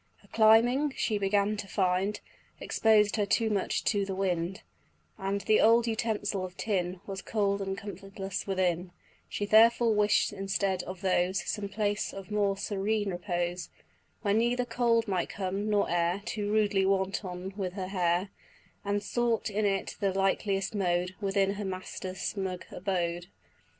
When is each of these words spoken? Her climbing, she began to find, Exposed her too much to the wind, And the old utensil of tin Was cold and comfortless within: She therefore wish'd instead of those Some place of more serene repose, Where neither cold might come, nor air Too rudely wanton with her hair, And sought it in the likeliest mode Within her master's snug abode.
Her 0.21 0.27
climbing, 0.29 0.95
she 0.97 1.19
began 1.19 1.57
to 1.57 1.67
find, 1.67 2.19
Exposed 2.59 3.17
her 3.17 3.25
too 3.27 3.51
much 3.51 3.83
to 3.83 4.03
the 4.03 4.15
wind, 4.15 4.63
And 5.19 5.41
the 5.41 5.61
old 5.61 5.85
utensil 5.85 6.43
of 6.43 6.57
tin 6.57 6.99
Was 7.05 7.21
cold 7.21 7.61
and 7.61 7.77
comfortless 7.77 8.47
within: 8.47 8.93
She 9.29 9.45
therefore 9.45 9.93
wish'd 9.93 10.33
instead 10.33 10.81
of 10.85 11.01
those 11.01 11.43
Some 11.47 11.69
place 11.69 12.13
of 12.13 12.31
more 12.31 12.57
serene 12.57 13.11
repose, 13.11 13.69
Where 14.23 14.33
neither 14.33 14.65
cold 14.65 15.07
might 15.07 15.29
come, 15.29 15.69
nor 15.69 15.87
air 15.87 16.23
Too 16.25 16.51
rudely 16.51 16.83
wanton 16.83 17.53
with 17.55 17.73
her 17.73 17.89
hair, 17.89 18.29
And 18.83 19.03
sought 19.03 19.51
it 19.51 19.55
in 19.63 19.87
the 19.99 20.11
likeliest 20.19 20.73
mode 20.73 21.13
Within 21.21 21.53
her 21.53 21.63
master's 21.65 22.21
snug 22.21 22.65
abode. 22.71 23.27